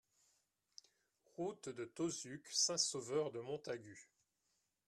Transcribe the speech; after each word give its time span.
Route 1.37 1.69
de 1.69 1.85
Tauzuc, 1.85 2.47
Saint-Sauveur-de-Montagut 2.51 4.09